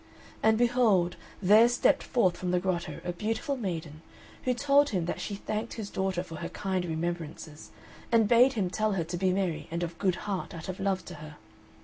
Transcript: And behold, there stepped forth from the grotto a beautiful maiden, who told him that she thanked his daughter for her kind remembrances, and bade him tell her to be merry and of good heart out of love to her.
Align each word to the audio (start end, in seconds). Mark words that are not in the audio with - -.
And 0.41 0.57
behold, 0.57 1.15
there 1.43 1.69
stepped 1.69 2.01
forth 2.01 2.35
from 2.35 2.49
the 2.49 2.59
grotto 2.59 3.01
a 3.03 3.13
beautiful 3.13 3.55
maiden, 3.55 4.01
who 4.45 4.55
told 4.55 4.89
him 4.89 5.05
that 5.05 5.21
she 5.21 5.35
thanked 5.35 5.73
his 5.75 5.91
daughter 5.91 6.23
for 6.23 6.37
her 6.37 6.49
kind 6.49 6.85
remembrances, 6.85 7.69
and 8.11 8.27
bade 8.27 8.53
him 8.53 8.71
tell 8.71 8.93
her 8.93 9.03
to 9.03 9.15
be 9.17 9.31
merry 9.31 9.67
and 9.69 9.83
of 9.83 9.99
good 9.99 10.15
heart 10.25 10.55
out 10.55 10.67
of 10.69 10.79
love 10.79 11.05
to 11.05 11.13
her. 11.21 11.35